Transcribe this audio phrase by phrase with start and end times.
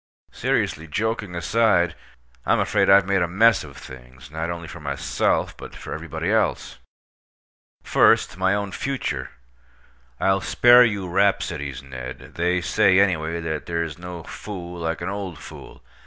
[0.31, 1.93] Seriously, joking aside,
[2.43, 6.31] I'm afraid I've made a mess of things, not only for myself, but for everybody
[6.31, 6.79] else.
[7.83, 9.29] First, my own future.
[10.19, 12.31] I'll spare you rhapsodies, Ned.
[12.33, 15.83] They say, anyway, that there's no fool like an old fool.